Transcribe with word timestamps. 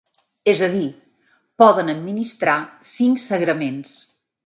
És 0.53 0.63
a 0.67 0.69
dir, 0.75 0.81
poden 1.65 1.93
administrar 1.95 2.59
cinc 2.97 3.25
sagraments. 3.29 3.97